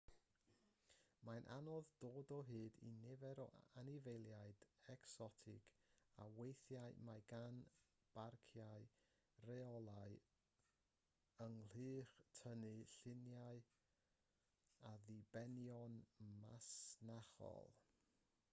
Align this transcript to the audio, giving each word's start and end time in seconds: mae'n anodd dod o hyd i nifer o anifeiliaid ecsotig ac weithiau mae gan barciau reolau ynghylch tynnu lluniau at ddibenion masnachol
mae'n 1.27 1.47
anodd 1.55 1.89
dod 2.03 2.31
o 2.35 2.37
hyd 2.45 2.77
i 2.91 2.91
nifer 3.01 3.41
o 3.41 3.43
anifeiliaid 3.81 4.63
ecsotig 4.93 5.67
ac 6.23 6.31
weithiau 6.39 6.95
mae 7.09 7.21
gan 7.33 7.59
barciau 8.15 8.87
reolau 9.51 10.17
ynghylch 11.47 12.15
tynnu 12.39 12.71
lluniau 12.95 13.61
at 14.93 15.05
ddibenion 15.11 16.01
masnachol 16.41 17.71